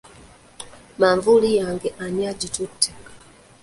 [0.99, 2.89] Manvuuli yange ani agitutte?